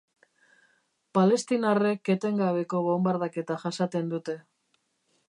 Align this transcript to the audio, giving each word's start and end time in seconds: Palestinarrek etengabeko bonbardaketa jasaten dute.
Palestinarrek 1.17 2.11
etengabeko 2.15 2.81
bonbardaketa 2.87 3.59
jasaten 3.65 4.11
dute. 4.15 4.37